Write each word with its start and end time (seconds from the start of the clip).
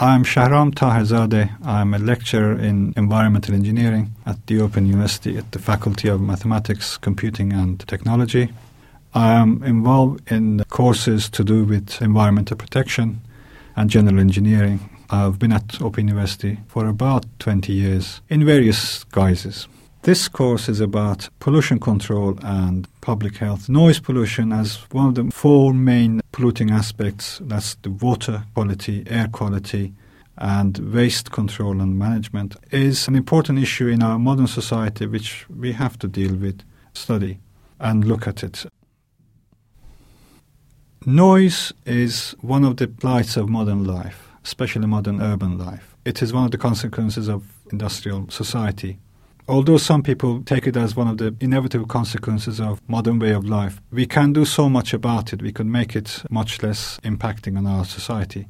I'm 0.00 0.22
Shahram 0.22 0.74
Taherzadeh. 0.74 1.66
I'm 1.66 1.92
a 1.92 1.98
lecturer 1.98 2.56
in 2.56 2.94
environmental 2.96 3.52
engineering 3.56 4.14
at 4.24 4.46
the 4.46 4.60
Open 4.60 4.86
University 4.86 5.36
at 5.36 5.50
the 5.50 5.58
Faculty 5.58 6.06
of 6.06 6.20
Mathematics, 6.20 6.96
Computing 6.96 7.52
and 7.52 7.80
Technology. 7.88 8.52
I 9.12 9.32
am 9.32 9.60
involved 9.64 10.30
in 10.30 10.62
courses 10.68 11.28
to 11.30 11.42
do 11.42 11.64
with 11.64 12.00
environmental 12.00 12.56
protection 12.56 13.22
and 13.74 13.90
general 13.90 14.20
engineering. 14.20 14.88
I've 15.10 15.40
been 15.40 15.50
at 15.50 15.82
Open 15.82 16.06
University 16.06 16.60
for 16.68 16.86
about 16.86 17.26
20 17.40 17.72
years 17.72 18.20
in 18.28 18.46
various 18.46 19.02
guises. 19.02 19.66
This 20.02 20.28
course 20.28 20.68
is 20.68 20.80
about 20.80 21.28
pollution 21.40 21.80
control 21.80 22.38
and 22.42 22.86
public 23.00 23.36
health. 23.38 23.68
Noise 23.68 23.98
pollution 24.00 24.52
as 24.52 24.76
one 24.92 25.08
of 25.08 25.14
the 25.16 25.30
four 25.32 25.74
main 25.74 26.20
polluting 26.30 26.70
aspects 26.70 27.40
that's 27.44 27.74
the 27.82 27.90
water 27.90 28.44
quality, 28.54 29.04
air 29.08 29.28
quality, 29.28 29.92
and 30.38 30.78
waste 30.94 31.32
control 31.32 31.80
and 31.80 31.98
management 31.98 32.54
is 32.70 33.08
an 33.08 33.16
important 33.16 33.58
issue 33.58 33.88
in 33.88 34.02
our 34.02 34.18
modern 34.20 34.46
society 34.46 35.04
which 35.04 35.46
we 35.50 35.72
have 35.72 35.98
to 35.98 36.06
deal 36.06 36.34
with, 36.36 36.62
study, 36.92 37.40
and 37.80 38.04
look 38.04 38.28
at 38.28 38.44
it. 38.44 38.66
Noise 41.04 41.72
is 41.84 42.36
one 42.40 42.64
of 42.64 42.76
the 42.76 42.86
blights 42.86 43.36
of 43.36 43.48
modern 43.48 43.84
life, 43.84 44.28
especially 44.44 44.86
modern 44.86 45.20
urban 45.20 45.58
life. 45.58 45.96
It 46.04 46.22
is 46.22 46.32
one 46.32 46.44
of 46.44 46.52
the 46.52 46.58
consequences 46.58 47.28
of 47.28 47.42
industrial 47.72 48.30
society 48.30 48.98
although 49.48 49.78
some 49.78 50.02
people 50.02 50.42
take 50.42 50.66
it 50.66 50.76
as 50.76 50.94
one 50.94 51.08
of 51.08 51.16
the 51.18 51.34
inevitable 51.40 51.86
consequences 51.86 52.60
of 52.60 52.80
modern 52.88 53.18
way 53.18 53.32
of 53.32 53.46
life, 53.46 53.80
we 53.90 54.06
can 54.06 54.32
do 54.32 54.44
so 54.44 54.68
much 54.68 54.92
about 54.92 55.32
it. 55.32 55.42
We 55.42 55.52
could 55.52 55.66
make 55.66 55.96
it 55.96 56.22
much 56.30 56.62
less 56.62 57.00
impacting 57.02 57.56
on 57.56 57.66
our 57.66 57.84
society. 57.84 58.46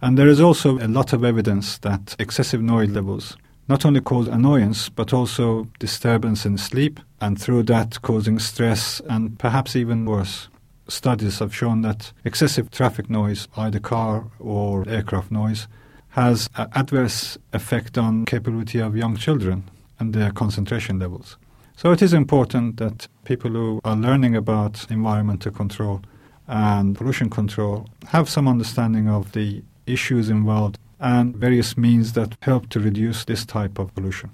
And 0.00 0.18
there 0.18 0.28
is 0.28 0.40
also 0.40 0.78
a 0.78 0.88
lot 0.88 1.12
of 1.12 1.24
evidence 1.24 1.78
that 1.78 2.16
excessive 2.18 2.60
noise 2.60 2.90
levels 2.90 3.36
not 3.68 3.86
only 3.86 4.00
cause 4.00 4.26
annoyance 4.26 4.88
but 4.88 5.12
also 5.12 5.68
disturbance 5.78 6.44
in 6.44 6.58
sleep 6.58 6.98
and 7.20 7.40
through 7.40 7.62
that 7.62 8.02
causing 8.02 8.40
stress 8.40 9.00
and 9.08 9.38
perhaps 9.38 9.76
even 9.76 10.04
worse. 10.04 10.48
Studies 10.88 11.38
have 11.38 11.54
shown 11.54 11.82
that 11.82 12.12
excessive 12.24 12.72
traffic 12.72 13.08
noise, 13.08 13.46
either 13.56 13.78
car 13.78 14.24
or 14.40 14.86
aircraft 14.88 15.30
noise, 15.30 15.68
has 16.08 16.50
an 16.56 16.68
adverse 16.74 17.38
effect 17.52 17.96
on 17.96 18.24
capability 18.26 18.80
of 18.80 18.96
young 18.96 19.16
children 19.16 19.62
and 20.02 20.12
their 20.12 20.32
concentration 20.32 20.98
levels. 20.98 21.36
So 21.76 21.92
it 21.92 22.02
is 22.02 22.12
important 22.12 22.76
that 22.78 23.08
people 23.24 23.52
who 23.52 23.80
are 23.84 23.96
learning 23.96 24.34
about 24.36 24.74
environmental 24.90 25.52
control 25.52 26.02
and 26.48 26.96
pollution 26.96 27.30
control 27.30 27.86
have 28.08 28.28
some 28.28 28.48
understanding 28.48 29.08
of 29.08 29.32
the 29.32 29.62
issues 29.86 30.28
involved 30.28 30.78
and 31.00 31.36
various 31.36 31.76
means 31.76 32.12
that 32.12 32.36
help 32.42 32.68
to 32.70 32.80
reduce 32.80 33.24
this 33.24 33.46
type 33.46 33.78
of 33.78 33.94
pollution. 33.94 34.30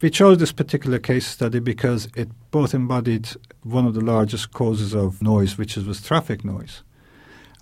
We 0.00 0.10
chose 0.10 0.38
this 0.38 0.52
particular 0.52 0.98
case 0.98 1.26
study 1.26 1.60
because 1.60 2.08
it 2.16 2.28
both 2.50 2.72
embodied 2.74 3.28
one 3.62 3.86
of 3.86 3.94
the 3.94 4.04
largest 4.14 4.52
causes 4.52 4.94
of 4.94 5.20
noise, 5.20 5.58
which 5.58 5.76
was 5.76 6.00
traffic 6.00 6.44
noise, 6.44 6.82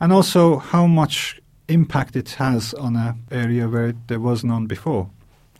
and 0.01 0.13
also 0.13 0.59
how 0.59 0.87
much 0.87 1.41
impact 1.69 2.15
it 2.15 2.31
has 2.45 2.75
on 2.75 2.95
an 2.95 3.25
area 3.31 3.69
where 3.69 3.95
there 4.07 4.21
was 4.21 4.45
none 4.45 4.67
before 4.67 5.11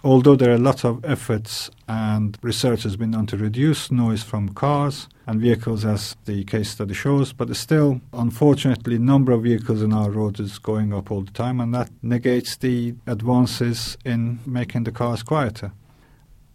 although 0.07 0.37
there 0.37 0.53
are 0.53 0.59
lots 0.59 0.85
of 0.85 1.05
efforts 1.05 1.69
and 1.89 2.39
research 2.41 2.85
has 2.85 2.97
been 2.97 3.11
done 3.11 3.27
to 3.27 3.37
reduce 3.37 3.91
noise 3.91 4.23
from 4.23 4.49
cars 4.51 5.09
and 5.27 5.41
vehicles 5.41 5.85
as 5.85 6.15
the 6.27 6.45
case 6.45 6.71
study 6.71 6.95
shows, 6.95 7.33
but 7.33 7.55
still, 7.57 8.01
unfortunately, 8.13 8.99
number 8.99 9.33
of 9.33 9.43
vehicles 9.43 9.83
in 9.83 9.93
our 9.93 10.09
roads 10.09 10.39
is 10.39 10.61
going 10.61 10.95
up 10.95 11.11
all 11.11 11.23
the 11.23 11.33
time 11.33 11.61
and 11.61 11.75
that 11.75 11.91
negates 12.03 12.57
the 12.59 12.95
advances 13.09 13.99
in 14.05 14.39
making 14.47 14.85
the 14.85 14.93
cars 14.93 15.25
quieter. 15.25 15.73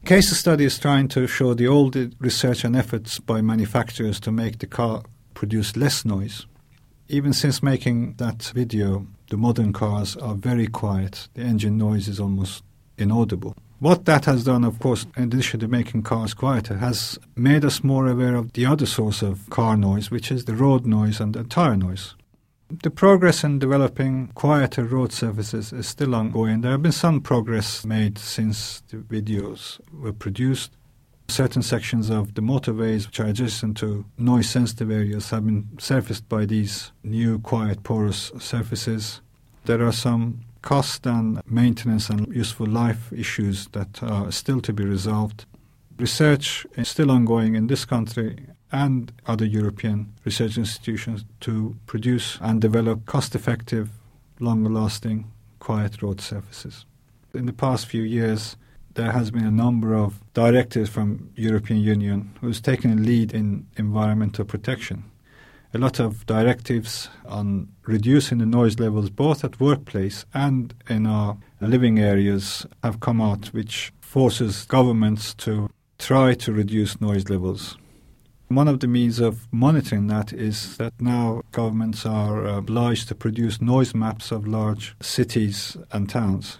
Case 0.06 0.32
study 0.32 0.64
is 0.64 0.80
trying 0.80 1.10
to 1.10 1.28
show 1.28 1.54
the 1.54 1.68
old 1.68 1.98
research 2.20 2.64
and 2.64 2.74
efforts 2.74 3.20
by 3.20 3.42
manufacturers 3.42 4.22
to 4.22 4.32
make 4.32 4.60
the 4.60 4.66
car 4.66 5.04
produce 5.34 5.76
less 5.76 6.06
noise. 6.06 6.46
Even 7.10 7.34
since 7.34 7.62
making 7.62 8.14
that 8.14 8.44
video, 8.56 9.06
the 9.30 9.36
modern 9.36 9.74
cars 9.74 10.16
are 10.16 10.36
very 10.36 10.68
quiet. 10.68 11.28
The 11.34 11.42
engine 11.42 11.78
noise 11.78 12.08
is 12.08 12.18
almost 12.18 12.64
inaudible. 13.02 13.56
What 13.80 14.06
that 14.06 14.26
has 14.26 14.44
done, 14.44 14.64
of 14.64 14.80
course, 14.80 15.08
in 15.18 15.24
addition 15.24 15.60
to 15.62 15.68
making 15.68 16.04
cars 16.04 16.36
quieter, 16.36 16.78
has 16.78 17.18
made 17.36 17.66
us 17.66 17.84
more 17.84 18.08
aware 18.08 18.36
of 18.36 18.54
the 18.54 18.66
other 18.66 18.86
source 18.86 19.24
of 19.24 19.50
car 19.50 19.76
noise, 19.76 20.12
which 20.12 20.32
is 20.32 20.46
the 20.46 20.56
road 20.56 20.86
noise 20.86 21.20
and 21.20 21.34
the 21.34 21.44
tire 21.44 21.76
noise. 21.76 22.14
The 22.84 22.92
progress 22.92 23.44
in 23.44 23.60
developing 23.60 24.28
quieter 24.36 24.86
road 24.86 25.12
surfaces 25.12 25.74
is 25.74 25.88
still 25.88 26.16
ongoing. 26.16 26.62
There 26.62 26.72
have 26.72 26.84
been 26.84 26.92
some 26.92 27.20
progress 27.20 27.84
made 27.84 28.18
since 28.18 28.82
the 28.88 28.98
videos 28.98 29.82
were 29.92 30.14
produced. 30.14 30.72
Certain 31.28 31.64
sections 31.64 32.10
of 32.10 32.36
the 32.36 32.42
motorways, 32.42 33.08
which 33.08 33.20
are 33.20 33.26
adjacent 33.26 33.78
to 33.78 34.06
noise 34.18 34.50
sensitive 34.50 34.92
areas, 34.92 35.32
have 35.32 35.46
been 35.46 35.68
surfaced 35.80 36.30
by 36.30 36.46
these 36.46 36.92
new 37.04 37.40
quiet 37.40 37.84
porous 37.84 38.32
surfaces. 38.40 39.22
There 39.66 39.86
are 39.86 39.92
some 39.92 40.42
cost 40.62 41.06
and 41.06 41.42
maintenance 41.46 42.10
and 42.10 42.28
useful 42.34 42.68
life 42.68 43.12
issues 43.14 43.68
that 43.70 44.02
are 44.04 44.32
still 44.32 44.62
to 44.62 44.74
be 44.74 44.84
resolved. 44.84 45.46
Research 45.98 46.66
is 46.76 46.88
still 46.88 47.12
ongoing 47.12 47.56
in 47.56 47.68
this 47.68 47.86
country 47.86 48.48
and 48.72 49.12
other 49.28 49.46
European 49.46 50.14
research 50.24 50.58
institutions 50.58 51.26
to 51.42 51.76
produce 51.86 52.38
and 52.42 52.62
develop 52.62 53.06
cost 53.06 53.36
effective, 53.36 53.90
longer 54.40 54.70
lasting, 54.70 55.30
quiet 55.60 56.02
road 56.02 56.22
surfaces. 56.22 56.86
In 57.34 57.46
the 57.46 57.54
past 57.54 57.86
few 57.86 58.04
years, 58.04 58.56
there 58.94 59.12
has 59.12 59.32
been 59.32 59.46
a 59.46 59.52
number 59.52 59.96
of 59.96 60.20
directives 60.34 60.90
from 60.90 61.30
European 61.36 61.80
Union 61.80 62.32
who's 62.42 62.60
taken 62.60 62.92
a 62.92 62.96
lead 62.96 63.34
in 63.34 63.68
environmental 63.78 64.46
protection 64.46 65.11
a 65.74 65.78
lot 65.78 66.00
of 66.00 66.26
directives 66.26 67.10
on 67.26 67.70
reducing 67.86 68.40
the 68.40 68.46
noise 68.46 68.80
levels 68.80 69.10
both 69.10 69.44
at 69.44 69.60
workplace 69.60 70.26
and 70.34 70.74
in 70.90 71.06
our 71.08 71.38
living 71.62 72.00
areas 72.00 72.66
have 72.84 73.00
come 73.00 73.22
out 73.22 73.48
which 73.48 73.94
forces 74.02 74.66
governments 74.66 75.34
to 75.34 75.70
try 75.98 76.34
to 76.34 76.52
reduce 76.52 77.00
noise 77.00 77.30
levels. 77.30 77.78
One 78.50 78.68
of 78.68 78.82
the 78.82 78.88
means 78.88 79.20
of 79.20 79.48
monitoring 79.52 80.08
that 80.08 80.34
is 80.34 80.76
that 80.76 80.94
now 81.00 81.42
governments 81.54 82.06
are 82.06 82.46
obliged 82.46 83.08
to 83.08 83.16
produce 83.16 83.62
noise 83.62 83.96
maps 83.96 84.32
of 84.32 84.46
large 84.46 84.96
cities 85.02 85.78
and 85.92 86.10
towns 86.10 86.58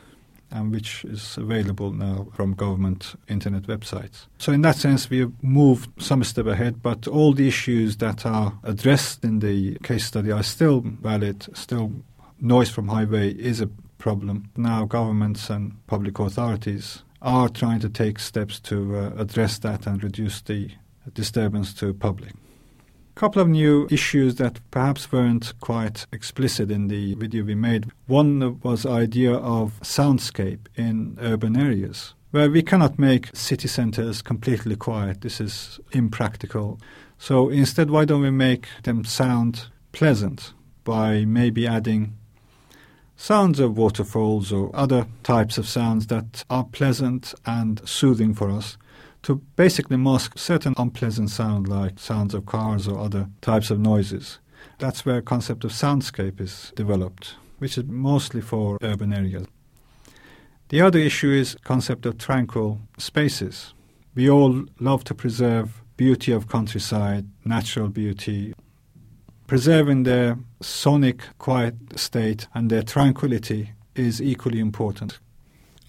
and 0.52 0.72
which 0.72 1.06
is 1.06 1.38
available 1.38 1.92
now 1.92 2.28
from 2.34 2.54
government 2.54 3.16
internet 3.28 3.64
websites. 3.64 4.28
So, 4.38 4.52
in 4.52 4.62
that 4.62 4.76
sense, 4.76 5.10
we 5.10 5.20
have 5.20 5.32
moved 5.42 5.90
some 6.02 6.24
step 6.24 6.46
ahead, 6.46 6.82
but 6.82 7.08
all 7.08 7.34
the 7.34 7.48
issues 7.48 7.98
that 7.98 8.26
are 8.26 8.54
addressed 8.64 9.24
in 9.24 9.40
the 9.40 9.78
case 9.80 10.06
study 10.06 10.32
are 10.32 10.44
still 10.44 10.82
valid, 10.82 11.48
still 11.56 11.92
noise 12.40 12.70
from 12.70 12.88
highway 12.88 13.32
is 13.32 13.62
a 13.62 13.70
problem. 13.98 14.50
Now, 14.58 14.86
governments 14.86 15.50
and 15.50 15.86
public 15.88 16.20
authorities 16.20 17.04
are 17.22 17.50
trying 17.50 17.80
to 17.82 17.90
take 17.90 18.18
steps 18.20 18.60
to 18.62 18.98
uh, 18.98 19.12
address 19.18 19.60
that 19.60 19.86
and 19.86 20.04
reduce 20.04 20.42
the 20.42 20.72
disturbance 21.14 21.74
to 21.76 21.94
public 21.94 22.34
couple 23.22 23.40
of 23.40 23.48
new 23.48 23.88
issues 23.92 24.38
that 24.38 24.60
perhaps 24.72 25.12
weren't 25.12 25.54
quite 25.60 26.08
explicit 26.12 26.72
in 26.72 26.88
the 26.88 27.14
video 27.14 27.44
we 27.44 27.54
made. 27.54 27.86
One 28.08 28.60
was 28.62 28.84
idea 28.84 29.34
of 29.34 29.80
soundscape 29.82 30.62
in 30.76 31.20
urban 31.22 31.56
areas 31.56 32.16
where 32.32 32.50
we 32.50 32.64
cannot 32.64 32.98
make 32.98 33.30
city 33.36 33.68
centers 33.68 34.24
completely 34.24 34.76
quiet. 34.76 35.22
This 35.22 35.40
is 35.40 35.80
impractical. 35.92 36.80
So 37.20 37.50
instead, 37.50 37.92
why 37.92 38.06
don't 38.06 38.24
we 38.24 38.32
make 38.32 38.66
them 38.82 39.06
sound 39.06 39.68
pleasant 39.92 40.54
by 40.84 41.24
maybe 41.24 41.68
adding 41.68 42.18
sounds 43.16 43.60
of 43.60 43.78
waterfalls 43.78 44.52
or 44.52 44.76
other 44.76 45.06
types 45.22 45.60
of 45.60 45.68
sounds 45.68 46.08
that 46.08 46.44
are 46.50 46.64
pleasant 46.64 47.36
and 47.46 47.88
soothing 47.88 48.34
for 48.34 48.50
us 48.50 48.80
to 49.24 49.36
basically 49.56 49.98
mask 49.98 50.38
certain 50.38 50.74
unpleasant 50.78 51.30
sound 51.30 51.68
like 51.68 52.00
sounds 52.00 52.34
of 52.34 52.46
cars 52.46 52.88
or 52.88 53.00
other 53.00 53.30
types 53.42 53.70
of 53.70 53.80
noises. 53.80 54.40
That's 54.80 55.06
where 55.06 55.22
concept 55.22 55.64
of 55.64 55.72
soundscape 55.72 56.40
is 56.42 56.72
developed, 56.76 57.36
which 57.60 57.78
is 57.78 57.86
mostly 57.86 58.42
for 58.42 58.78
urban 58.82 59.14
areas. 59.14 59.46
The 60.70 60.82
other 60.82 61.00
issue 61.00 61.32
is 61.32 61.58
concept 61.64 62.06
of 62.06 62.18
tranquil 62.18 62.80
spaces. 62.98 63.74
We 64.16 64.30
all 64.30 64.66
love 64.80 65.04
to 65.06 65.14
preserve 65.14 65.82
beauty 65.98 66.32
of 66.32 66.48
countryside, 66.48 67.28
natural 67.46 67.90
beauty, 67.90 68.54
preserving 69.48 70.04
their 70.04 70.38
sonic 70.62 71.24
quiet 71.38 71.76
state 72.00 72.48
and 72.54 72.70
their 72.70 72.84
tranquility 72.84 73.72
is 73.96 74.22
equally 74.22 74.60
important. 74.60 75.20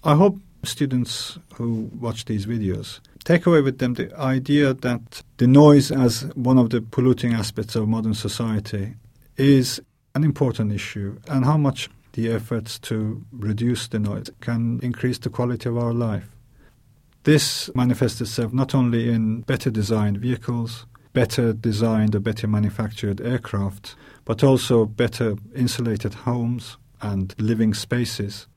I 0.03 0.15
hope 0.15 0.39
students 0.63 1.39
who 1.55 1.89
watch 1.99 2.25
these 2.25 2.45
videos 2.45 2.99
take 3.23 3.45
away 3.45 3.61
with 3.61 3.79
them 3.79 3.93
the 3.93 4.15
idea 4.17 4.73
that 4.73 5.23
the 5.37 5.47
noise 5.47 5.91
as 5.91 6.23
one 6.35 6.57
of 6.57 6.69
the 6.69 6.81
polluting 6.81 7.33
aspects 7.33 7.75
of 7.75 7.87
modern 7.87 8.13
society 8.13 8.95
is 9.37 9.81
an 10.15 10.23
important 10.23 10.71
issue 10.71 11.17
and 11.27 11.45
how 11.45 11.57
much 11.57 11.89
the 12.13 12.31
efforts 12.31 12.77
to 12.79 13.25
reduce 13.31 13.87
the 13.87 13.99
noise 13.99 14.29
can 14.41 14.79
increase 14.83 15.17
the 15.17 15.29
quality 15.29 15.67
of 15.67 15.77
our 15.77 15.93
life. 15.93 16.29
This 17.23 17.73
manifests 17.73 18.21
itself 18.21 18.53
not 18.53 18.75
only 18.75 19.09
in 19.09 19.41
better 19.41 19.71
designed 19.71 20.17
vehicles, 20.17 20.85
better 21.13 21.53
designed 21.53 22.15
or 22.15 22.19
better 22.19 22.47
manufactured 22.47 23.21
aircraft, 23.21 23.95
but 24.25 24.43
also 24.43 24.85
better 24.85 25.35
insulated 25.55 26.13
homes 26.13 26.77
and 27.01 27.33
living 27.37 27.73
spaces. 27.73 28.47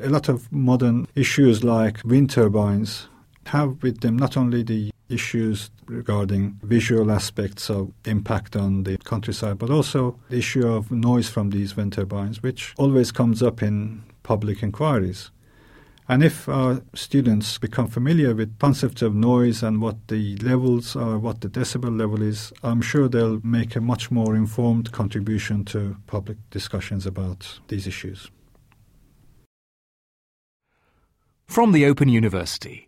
A 0.00 0.08
lot 0.08 0.28
of 0.28 0.50
modern 0.52 1.06
issues 1.14 1.64
like 1.64 2.02
wind 2.04 2.30
turbines 2.30 3.08
have 3.48 3.82
with 3.82 4.00
them 4.00 4.16
not 4.16 4.36
only 4.36 4.62
the 4.62 4.90
issues 5.08 5.70
regarding 5.86 6.58
visual 6.62 7.10
aspects 7.10 7.70
of 7.70 7.92
impact 8.04 8.54
on 8.56 8.84
the 8.84 8.98
countryside, 8.98 9.58
but 9.58 9.70
also 9.70 10.18
the 10.28 10.38
issue 10.38 10.66
of 10.66 10.90
noise 10.90 11.28
from 11.28 11.50
these 11.50 11.76
wind 11.76 11.92
turbines, 11.92 12.42
which 12.42 12.74
always 12.76 13.10
comes 13.10 13.42
up 13.42 13.62
in 13.62 14.02
public 14.22 14.62
inquiries. 14.62 15.30
And 16.10 16.24
if 16.24 16.48
our 16.48 16.82
students 16.94 17.58
become 17.58 17.86
familiar 17.86 18.34
with 18.34 18.58
concepts 18.58 19.02
of 19.02 19.14
noise 19.14 19.62
and 19.62 19.82
what 19.82 20.08
the 20.08 20.36
levels 20.36 20.96
are, 20.96 21.18
what 21.18 21.42
the 21.42 21.48
decibel 21.48 21.98
level 21.98 22.22
is, 22.22 22.50
I'm 22.62 22.80
sure 22.80 23.08
they'll 23.08 23.40
make 23.44 23.76
a 23.76 23.80
much 23.80 24.10
more 24.10 24.34
informed 24.34 24.90
contribution 24.90 25.66
to 25.66 25.96
public 26.06 26.38
discussions 26.48 27.04
about 27.04 27.60
these 27.68 27.86
issues. 27.86 28.30
From 31.46 31.72
the 31.72 31.84
Open 31.84 32.08
University. 32.08 32.87